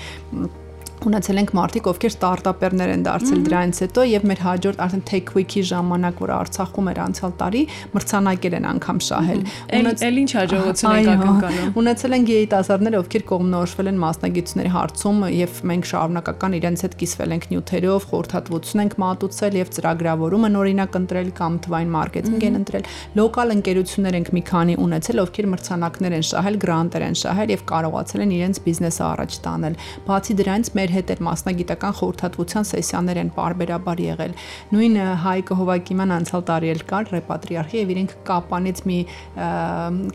ունեցել 1.07 1.41
ենք 1.43 1.51
մարդիկ, 1.57 1.89
ովքեր 1.93 2.13
ստարտափերներ 2.15 2.93
են 2.97 3.03
դարձել 3.07 3.41
դրանից 3.47 3.81
հետո 3.85 4.05
եւ 4.11 4.27
մեր 4.31 4.41
հաջորդ 4.47 4.81
արդեն 4.87 5.03
Tech 5.11 5.33
Week-ի 5.37 5.63
ժամանակ, 5.71 6.21
որ 6.25 6.33
Արցախում 6.37 6.91
էր 6.93 7.01
անցյալ 7.07 7.33
տարի, 7.41 7.63
մրցանակել 7.97 8.57
են 8.57 8.67
անգամ 8.71 9.01
շահել։ 9.07 9.41
Էլ 9.77 10.21
ինչ 10.23 10.31
հաջողություն 10.37 10.97
եք 10.97 11.11
ակնկալում։ 11.17 11.77
Ունեցել 11.77 12.17
ենք 12.17 12.33
երիտասարդներ, 12.37 12.97
ովքեր 12.97 13.25
կողմնորոշվել 13.31 13.91
են 13.93 14.01
մասնագիտությունների 14.07 14.73
հարցում 14.77 15.21
եւ 15.37 15.61
մենք 15.71 15.89
շարունակական 15.91 16.57
իրենց 16.57 16.85
հետ 16.87 16.97
կիսվել 16.97 17.37
ենք 17.37 17.47
նյութերով, 17.53 18.07
խորհրդատվություն 18.07 18.83
ենք 18.87 18.97
մատուցել 19.03 19.57
եւ 19.61 19.73
ծրագրավորում 19.77 20.47
են 20.47 20.59
օրինակ 20.61 20.99
ընտրել 21.01 21.31
կամ 21.37 21.59
թվային 21.67 21.93
մարքեթինգ 21.97 22.47
են 22.47 22.59
ընտրել։ 22.61 22.89
Լոկալ 23.17 23.55
ընկերություններ 23.57 24.17
ենք 24.17 24.31
մի 24.37 24.43
քանի 24.47 24.75
ունեցել, 24.87 25.23
ովքեր 25.27 25.49
մրցանակներ 25.57 26.17
են 26.17 26.27
շահել, 26.31 26.59
գրանտեր 26.67 27.07
են 27.07 27.17
շահել 27.21 27.53
եւ 27.57 27.63
կարողացել 27.67 28.25
են 28.27 28.35
իրենց 28.37 28.61
բիզնեսը 28.67 29.05
առաջ 29.07 29.39
տանել։ 29.47 29.79
Բացի 30.07 30.37
դրանից 30.41 30.71
մեր 30.77 30.86
հետ 30.95 31.11
էլ 31.15 31.21
մասնագիտական 31.27 31.95
խորհրդատվության 32.01 32.67
սեսիաներ 32.71 33.21
են 33.23 33.31
parberabar 33.37 34.03
եղել։ 34.03 34.35
Նույն 34.73 34.99
Հայկը 35.25 35.59
Հովակիման 35.61 36.15
անցյալ 36.17 36.45
տարի 36.51 36.71
էլ 36.75 36.83
կար 36.91 37.11
ռեպատրիարխի 37.17 37.81
եւ 37.81 37.93
իրենք 37.97 38.15
կապանից 38.31 38.83
մի 38.91 38.99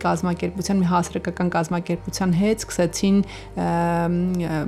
կազմակերպության, 0.06 0.82
մի 0.82 0.90
հասարակական 0.92 1.52
կազմակերպության 1.58 2.36
հետ 2.42 2.66
սկսեցին 2.66 3.22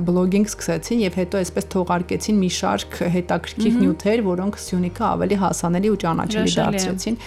բլոգինգ 0.09 0.53
սկսեցին 0.53 1.03
եւ 1.03 1.17
հետո 1.23 1.41
այսպես 1.43 1.69
թողարկեցին 1.73 2.43
մի 2.43 2.51
շարք 2.59 2.99
հետաքրքիր 3.17 3.79
նյութեր, 3.83 4.23
որոնք 4.33 4.61
Սյունիքը 4.63 5.03
ավելի 5.13 5.41
հասանելի 5.43 5.93
ու 5.93 5.99
ճանաչելի 6.03 6.55
դարձրեցին 6.59 7.19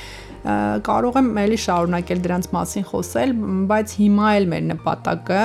կարող 0.86 1.16
եմ 1.18 1.30
ելի 1.42 1.56
շարունակել 1.58 2.20
դրանց 2.26 2.48
մասին 2.54 2.84
խոսել, 2.86 3.32
բայց 3.70 3.94
հիմա 4.00 4.28
էլ 4.36 4.44
մեր 4.52 4.66
նպատակը 4.66 5.40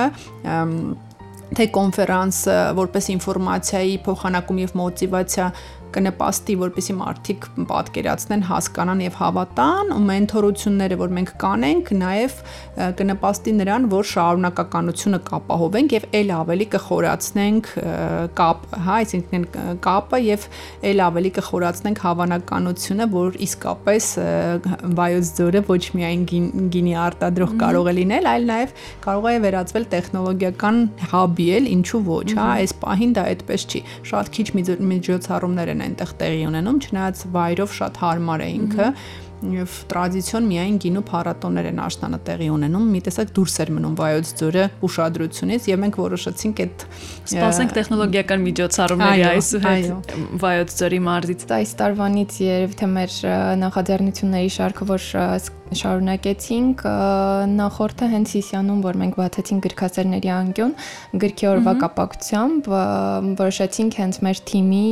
թե 1.58 1.66
կոնֆերանսը 1.76 2.56
որպես 2.78 3.08
ինֆորմացիայի 3.16 3.96
փոխանակում 4.06 4.60
եւ 4.62 4.74
մոտիվացիա 4.80 5.46
կնպաստի, 5.96 6.54
որպեսի 6.62 6.94
մարդիկ 6.98 7.46
պատկերացնեն, 7.70 8.42
հասկանան 8.48 9.02
եւ 9.02 9.16
հավատան, 9.22 9.92
ու 9.92 10.02
մենթորությունները, 10.08 10.98
որ 11.02 11.12
մենք 11.18 11.32
կանենք, 11.42 11.92
նաեւ 12.02 12.36
կնպաստի 12.98 13.54
նրան, 13.58 13.88
որ 13.92 14.08
շարունակականությունը 14.12 15.20
կապահովենք 15.28 15.94
եւ 15.96 16.06
ել 16.22 16.32
ավելի 16.38 16.66
կխորացնենք 16.72 17.70
կապը, 18.40 18.80
հա, 18.86 18.96
այսինքն 19.02 19.46
կապը 19.84 20.20
եւ 20.22 20.46
ել 20.92 21.02
ավելի 21.06 21.32
կխորացնենք 21.38 22.02
հավանականությունը, 22.06 23.08
որ 23.12 23.38
իսկապես 23.46 24.08
վայոց 25.02 25.32
ձորը 25.38 25.62
ոչ 25.68 25.82
միայն 25.98 26.24
գինի 26.72 26.94
արտադրող 27.02 27.54
կարող 27.62 27.92
է 27.92 27.96
լինել, 28.00 28.30
այլ 28.32 28.48
նաեւ 28.52 28.74
կարող 29.06 29.28
է 29.32 29.36
վերածվել 29.46 29.86
տեխնոլոգիական 29.92 30.80
հաբի 31.12 31.48
էլ, 31.58 31.68
ինչու 31.76 32.02
ոչ, 32.08 32.26
հա, 32.38 32.48
այս 32.62 32.74
պահին 32.82 33.14
դա 33.18 33.26
այդպես 33.32 33.66
չի։ 33.72 33.82
Շատ 34.12 34.32
քիչ 34.36 34.46
միջոցառումներ 34.92 35.72
են 35.72 35.81
են 35.82 35.92
այնտեղ 35.92 36.14
տեղի 36.22 36.46
ունենում, 36.52 36.80
չնայած 36.86 37.26
վայրով 37.34 37.76
շատ 37.82 38.00
հարմար 38.02 38.42
է 38.42 38.48
ինքը 38.62 38.88
եւ 39.42 39.76
տրադիցիոն 39.90 40.44
միայն 40.46 40.76
գինու 40.82 41.02
փառատոներ 41.08 41.68
են 41.72 41.80
աշտանը 41.82 42.18
տեղի 42.28 42.48
ունենում։ 42.54 42.84
Մի 42.92 43.00
տեսակ 43.08 43.32
դուրս 43.38 43.56
էր 43.64 43.72
մնում 43.76 43.96
վայոց 43.98 44.30
ձորը 44.38 44.66
ուշադրությունից 44.86 45.66
եւ 45.72 45.80
մենք 45.82 45.98
որոշեցինք 46.02 46.62
այդ 46.62 46.84
սպասենք 47.32 47.74
տեխնոլոգիական 47.78 48.44
միջոցառումների 48.46 49.24
այսուհետ 49.32 50.14
վայոց 50.46 50.76
ձորի 50.82 51.00
մարզից։ 51.08 51.44
Այս 51.58 51.74
տարվանից 51.82 52.38
երբ 52.46 52.78
թե 52.82 52.90
մեր 52.92 53.18
նախաձեռնությունների 53.66 54.54
շարքը 54.60 54.88
որ 54.92 55.10
շարունակեցինք 55.80 56.82
նախորդը 57.52 58.08
հենց 58.12 58.32
Սիսիանում, 58.32 58.80
որ 58.84 58.98
մենք 59.02 59.18
բացեցինք 59.20 59.66
գրքասերների 59.66 60.30
անկյուն, 60.32 60.72
գրքի 61.22 61.48
օրվա 61.52 61.72
կապակցությամբ 61.82 62.70
որոշեցինք 63.42 63.98
հենց 64.02 64.18
մեր 64.26 64.40
թիմի 64.52 64.86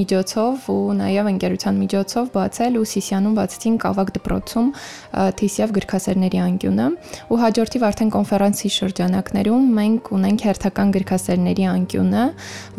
միջոցով 0.00 0.68
ու 0.74 0.78
նաև 1.00 1.30
ընկերության 1.30 1.80
միջոցով 1.80 2.30
բացել 2.36 2.78
ու 2.80 2.86
Սիսիանում 2.90 3.34
բացեցինք 3.40 3.86
ավակ 3.90 4.12
դպրոցում 4.20 4.68
TCF 5.40 5.74
գրքասերների 5.80 6.40
անկյունը 6.46 6.86
ու 7.30 7.40
հաջորդիվ 7.40 7.86
արդեն 7.90 8.10
կոնֆերանսի 8.14 8.70
շրջանակներում 8.76 9.64
մենք 9.80 10.10
ունենք 10.16 10.44
հերթական 10.50 10.92
գրքասերների 10.96 11.64
անկյունը, 11.70 12.24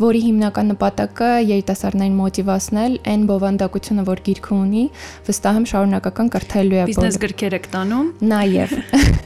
որի 0.02 0.20
հիմնական 0.26 0.70
նպատակը 0.72 1.30
երիտասարդներին 1.52 2.16
մոտիվացնել 2.22 2.96
այն 3.12 3.26
բովանդակությունը, 3.32 4.04
որ 4.08 4.22
գիրքը 4.28 4.52
ունի, 4.62 4.84
վստահ 5.28 5.58
եմ 5.62 5.66
շարունակական 5.72 6.32
կրթելու 6.36 6.78
է 6.82 6.86
բոլոր 6.92 7.21
գրքեր 7.22 7.56
եք 7.58 7.70
տանում։ 7.72 8.12
Նաև 8.32 8.76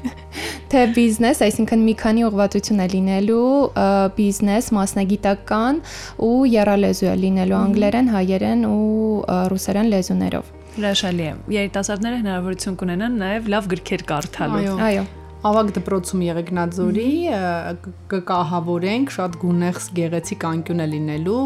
թե 0.70 0.82
բիզնես, 0.96 1.40
այսինքն 1.46 1.82
մի 1.86 1.94
քանի 2.02 2.24
ուղղվածություն 2.26 2.82
է 2.82 2.86
լինելու 2.92 3.42
բիզնես, 4.16 4.70
մասնագիտական 4.76 5.82
ու 6.26 6.38
երալեզու 6.52 7.10
է 7.12 7.16
լինելու 7.24 7.58
անգլերեն, 7.60 8.10
հայերեն 8.16 8.64
ու 8.70 8.80
ռուսերեն 9.52 9.92
լեզուներով։ 9.94 10.50
Հրաշալի 10.76 11.26
է։ 11.26 11.36
Երիտասարդները 11.56 12.18
հնարավորություն 12.24 12.80
կունենան 12.82 13.22
նաև 13.22 13.54
լավ 13.54 13.70
գրքեր 13.76 14.10
կարդալու։ 14.10 14.58
Այո։ 14.66 14.74
Այո 14.90 15.06
Ավագ 15.44 15.68
դպրոցում 15.76 16.22
Եղեգնաձորի 16.24 17.10
կկահավորենք 18.08 19.10
շատ 19.12 19.34
գունեղ 19.42 19.80
գեղեցիկ 19.98 20.46
անկյուն 20.48 20.80
է 20.80 20.86
լինելու 20.92 21.42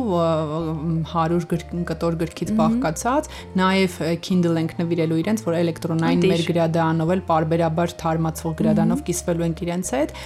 100 1.10 1.58
կտոր 1.90 2.18
գրքից 2.20 2.52
բաղկացած, 2.60 3.28
նաև 3.58 3.98
Kindle 4.22 4.62
ենք 4.62 4.76
նվիրելու 4.78 5.20
իրենց, 5.24 5.44
որ 5.48 5.58
էլեկտրոնային 5.58 6.24
մեր 6.30 6.46
գրադարանով 6.52 7.12
էլ 7.16 7.24
parberabar 7.32 7.94
թարմացող 8.04 8.56
գրադանով 8.62 9.04
կիսվելու 9.10 9.46
ենք 9.50 9.62
իրենց 9.66 9.92
հետ, 9.98 10.16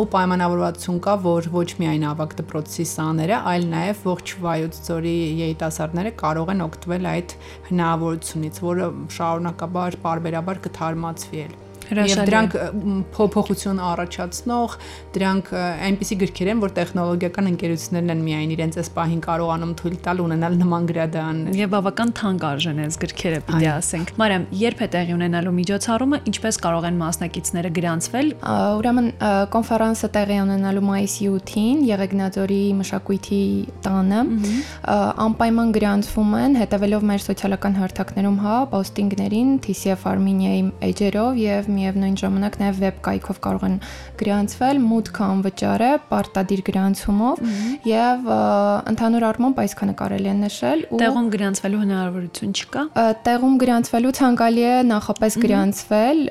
ու 0.00 0.10
պայմանավորվածություն 0.16 1.00
կա, 1.04 1.16
որ 1.28 1.50
ոչ 1.60 1.68
միայն 1.84 2.10
ավագ 2.16 2.36
դպրոցի 2.40 2.90
սաները, 2.96 3.40
այլ 3.52 3.70
նաև 3.76 4.04
ողջ 4.10 4.36
Վայոց 4.48 4.84
ձորի 4.90 5.16
երիտասարդները 5.44 6.16
կարող 6.24 6.54
են 6.56 6.68
օգտվել 6.70 7.10
այդ 7.14 7.40
հնարավորությունից, 7.70 8.62
որը 8.70 8.92
շարունակաբար 9.20 10.04
parberabar 10.06 10.64
կթարմացվի 10.66 11.44
էլ։ 11.46 11.58
Եվ 11.90 12.22
դրանք 12.30 12.56
փոփոխություն 13.16 13.80
առաջացնող, 13.90 14.76
դրանք 15.16 15.50
այնպիսի 15.58 16.18
գրքեր 16.20 16.50
են, 16.52 16.60
որ 16.64 16.74
տեխնոլոգիական 16.78 17.50
ընկերություններն 17.50 18.12
են 18.14 18.22
միայն 18.26 18.54
իրենց 18.54 18.78
այս 18.80 18.90
պահին 18.96 19.22
կարողանում 19.26 19.72
թույլ 19.80 19.96
տալ 20.06 20.22
ունենալ 20.24 20.58
նման 20.60 20.88
գրադարաններ։ 20.90 21.58
Եվ 21.60 21.72
բավական 21.74 22.12
թանկ 22.20 22.46
արժեն 22.50 22.82
այս 22.84 22.98
գրքերը, 23.04 23.40
պիտի 23.50 23.68
ասենք։ 23.70 24.12
Մարիամ, 24.20 24.44
երբ 24.60 24.80
է 24.80 24.88
տեղի 24.94 25.16
ունենալու 25.16 25.54
միջոցառումը, 25.60 26.20
ինչպես 26.30 26.60
կարող 26.64 26.86
են 26.90 27.00
մասնակիցները 27.00 27.70
գրանցվել։ 27.80 28.30
Ուրեմն 28.80 29.08
կոնֆերանսը 29.54 30.10
տեղի 30.16 30.38
ունենալու 30.44 30.84
մայիսի 30.90 31.28
8-ին 31.30 31.82
Եղեգնաձորի 31.90 32.62
մշակույթի 32.80 33.42
տանը 33.84 34.20
անպայման 35.26 35.72
գրանցվում 35.76 36.34
են 36.40 36.58
հետևելով 36.60 37.06
մեր 37.10 37.24
սոցիալական 37.26 37.76
հարթակներում, 37.80 38.38
հա, 38.44 38.56
պոստինգներին, 38.74 39.50
TCF 39.64 40.06
Armenia-ի 40.10 40.62
էջերով 40.90 41.40
եւ 41.40 41.70
միևնույն 41.80 42.16
ժամանակ 42.20 42.58
նաև 42.60 42.80
վեբ 42.84 43.00
կայքով 43.08 43.40
կարող 43.46 43.64
են 43.70 43.76
գրանցվել, 44.20 44.80
մուտքը 44.90 45.24
անվճար 45.30 45.84
է, 45.86 45.90
պարտադիր 46.10 46.62
գրանցումով 46.68 47.42
եւ 47.88 48.30
ընդհանուր 48.90 49.26
առմամբ 49.30 49.60
այսքանը 49.64 49.94
կարելի 50.00 50.30
է 50.30 50.34
նշել 50.40 50.84
ու 50.90 51.00
տեղում 51.00 51.28
գրանցվելու 51.34 51.80
հնարավորություն 51.80 52.54
չկա։ 52.60 52.82
Տեղում 53.26 53.54
գրանցվելու 53.60 54.12
ցանկալի 54.20 54.64
է 54.70 54.74
նախապես 54.90 55.38
գրանցվել, 55.44 56.22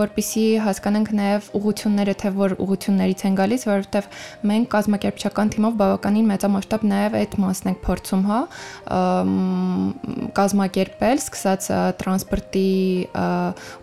որpիսի 0.00 0.44
հասկանանք 0.66 1.12
նաև 1.20 1.50
ուղությունները, 1.60 2.14
թե 2.22 2.32
որ 2.36 2.56
ուղություններից 2.66 3.24
են 3.26 3.38
գալիս, 3.40 3.66
որովհետեւ 3.70 4.08
մենք 4.50 4.70
կազմակերպչական 4.76 5.52
թիմով 5.56 5.76
բավականին 5.80 6.30
մեծամասշտաբ 6.32 6.86
նաև 6.90 7.16
այդ 7.20 7.36
մասն 7.46 7.70
ենք 7.70 7.80
փորձում, 7.86 8.22
հա, 8.26 8.40
կազմակերպել, 10.36 11.22
սկսած 11.22 11.68
տրանսպորտի 12.00 12.70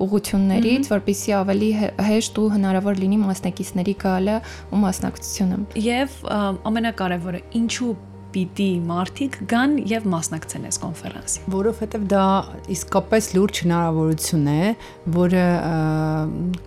ուղություններից, 0.03 0.83
որպեսզի 0.93 1.12
որպեսզի 1.13 1.34
ավելի 1.38 1.67
հեշտ 2.08 2.39
ու 2.41 2.46
հնարավոր 2.53 2.98
լինի 2.98 3.17
մասնակիցների 3.22 3.93
գալը 4.01 4.38
ու 4.74 4.79
մասնակցությունը։ 4.82 5.60
Եվ 5.86 6.15
ամենակարևորը, 6.70 7.41
ինչու 7.62 7.93
պիտի 8.33 8.69
մարդիկ 8.87 9.35
գան 9.51 9.75
եւ 9.89 10.07
մասնակցեն 10.13 10.67
այս 10.69 10.79
կոնֆերանսին, 10.83 11.45
որովհետեւ 11.53 12.05
դա 12.13 12.23
իսկապես 12.73 13.29
լուրջ 13.37 13.61
հնարավորություն 13.63 14.47
է, 14.53 14.71
որը 15.17 15.45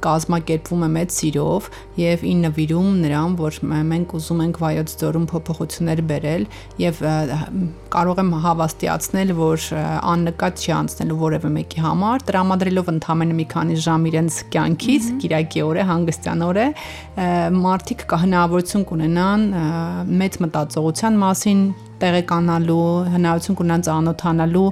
կազմակերպվում 0.07 0.85
է 0.87 0.91
մեծ 0.97 1.17
սիրով 1.17 1.69
եւ 2.01 2.25
ի 2.27 2.35
նվիրում 2.43 2.91
նրան, 3.03 3.37
որ 3.41 3.59
մենք 3.93 4.15
ուզում 4.21 4.43
ենք 4.47 4.61
վայոց 4.63 4.95
ձորում 5.03 5.27
փոփոխություններ 5.33 6.03
բերել 6.11 6.47
եւ 6.83 7.03
կարող 7.97 8.21
եմ 8.23 8.33
հավաստիացնել, 8.47 9.33
որ 9.41 9.67
աննկատ 10.17 10.63
չի 10.63 10.73
անցնելու 10.77 11.19
որևէ 11.23 11.51
մեկի 11.57 11.85
համար, 11.87 12.25
տրամադրելով 12.31 12.91
ընդամենը 12.93 13.37
մի 13.41 13.47
քանի 13.53 13.79
ժամ 13.87 14.07
իրենց 14.11 14.39
կյանքից, 14.55 15.09
Կիրակի 15.23 15.63
օրը, 15.67 15.87
հանգստյան 15.91 16.45
օրը, 16.47 16.67
մարդիկ 17.57 18.05
կա 18.11 18.21
հնարավորություն 18.27 18.87
կունենան 18.91 19.47
մեծ 20.21 20.39
մտածողության 20.47 21.19
մասին 21.23 21.56
մասին 21.57 21.85
տեղեկանալու, 21.97 22.87
հնարավորություն 23.09 23.57
կունենան 23.57 23.85
ծանոթանալու 23.87 24.65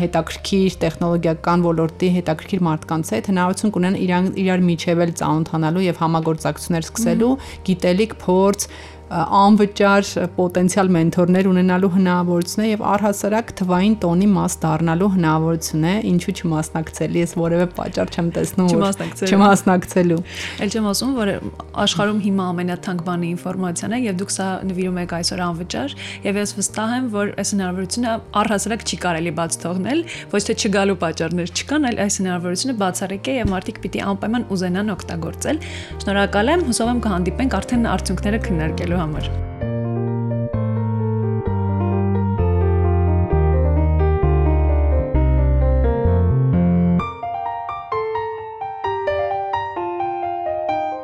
հետաքրքիր 0.00 0.76
տեխնոլոգիական 0.82 1.64
ոլորտի 1.66 2.08
հետաքրքիր 2.16 2.62
մարդկանց 2.68 3.10
հետ, 3.12 3.28
հնարավորություն 3.32 3.74
կունենան 3.76 3.98
իրար 4.06 4.30
իրար 4.42 4.64
միջև 4.68 5.02
էլ 5.04 5.12
ծանոթանալու 5.20 5.84
եւ 5.84 6.00
համագործակցություններ 6.02 6.86
սկսելու, 6.88 7.32
գիտելիք, 7.68 8.16
փորձ, 8.24 8.66
անվճար 9.12 10.08
պոտենցիալ 10.36 10.90
մենթորներ 10.96 11.48
ունենալու 11.50 11.90
հնարավորություն 11.96 12.62
է 12.62 12.68
եւ 12.70 12.84
առհասարակ 12.92 13.50
թվային 13.60 13.96
տոնի 14.02 14.28
մաս 14.32 14.54
դառնալու 14.62 15.08
հնարավորություն 15.16 15.84
է, 15.84 15.94
ինչու 16.12 16.34
չմասնակցելի, 16.40 17.22
ես 17.22 17.34
որևէ 17.42 17.66
պատճառ 17.76 18.12
չեմ 18.12 18.30
տեսնում 18.36 18.70
չմասնակցելու։ 18.72 19.32
Չմասնակցելու։ 19.32 20.20
Էլ 20.62 20.72
չեմ 20.72 20.88
ասում, 20.92 21.12
որ 21.18 21.32
աշխարհում 21.82 22.22
հիմա 22.22 22.46
ամենաթանկ 22.52 23.04
բանը 23.08 23.28
ինֆորմացիան 23.32 23.92
է 23.92 24.00
եւ 24.02 24.16
դուք 24.22 24.32
սա 24.32 24.48
նվիրում 24.72 25.00
եք 25.02 25.14
այսօր 25.18 25.42
անվճար 25.52 25.96
եւ 26.22 26.40
ես 26.42 26.54
վստահ 26.62 26.94
եմ, 26.96 27.06
որ 27.12 27.32
այս 27.42 27.52
հնարավորությունը 27.52 28.14
առհասարակ 28.42 28.86
չի 28.88 28.96
կարելի 29.02 29.32
բաց 29.42 29.58
թողնել, 29.62 30.02
ոչ 30.32 30.42
թե 30.48 30.56
չգալու 30.62 30.98
պատճառներ 31.02 31.52
չկան, 31.52 31.88
այլ 31.92 32.02
այս 32.06 32.18
հնարավորությունը 32.22 32.76
բացառիկ 32.82 33.32
է 33.32 33.36
եւ 33.42 33.52
մարդիկ 33.52 33.80
պիտի 33.82 34.02
անպայման 34.12 34.46
ուզենան 34.52 34.92
օգտագործել։ 34.92 35.62
Շնորհակալ 36.02 36.52
եմ, 36.52 36.64
հուսով 36.68 36.92
եմ 36.92 37.02
կհանդիպենք 37.02 37.56
արդեն 37.62 37.88
արդյունքները 37.92 38.42
քննարկելու 38.46 39.01
Mamur. 39.02 39.71